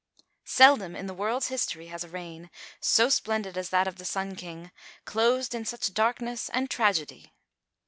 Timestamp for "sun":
4.05-4.35